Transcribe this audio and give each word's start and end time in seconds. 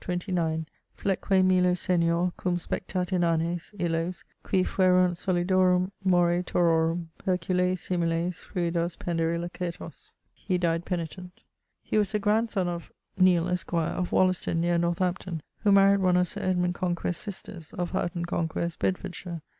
Fletque 0.01 1.45
Milo 1.45 1.75
senior 1.75 2.33
cum 2.35 2.57
spectat 2.57 3.09
inanes 3.13 3.71
Illos, 3.77 4.23
qui 4.41 4.63
fuerant 4.63 5.15
solidorum 5.15 5.91
more 6.03 6.41
tororum 6.41 7.09
Herculeis 7.23 7.77
similes, 7.81 8.39
fluidos 8.39 8.97
pendere 8.97 9.37
lacertos. 9.39 10.13
He 10.33 10.57
died 10.57 10.85
poenitent. 10.85 11.43
He 11.83 11.99
was 11.99 12.13
the 12.13 12.17
grandsonne 12.19 12.67
of... 12.67 12.91
Neale, 13.15 13.49
esq., 13.49 13.73
of 13.75 14.11
Wollaston 14.11 14.59
near 14.59 14.79
Northampton, 14.79 15.43
who 15.59 15.71
maried 15.71 15.99
one 15.99 16.17
of 16.17 16.27
Sir 16.27 16.41
Edmund 16.41 16.73
Conquest's 16.73 17.21
sisters, 17.23 17.71
of 17.73 17.91
Houghton 17.91 18.25
Conquest, 18.25 18.79
Bedfordshire. 18.79 19.43